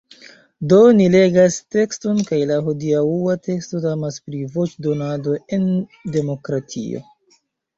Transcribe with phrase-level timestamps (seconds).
[0.71, 5.69] Do, ni legas tekston kaj la hodiaŭa teksto temas pri voĉdonado en
[6.17, 7.05] demokratio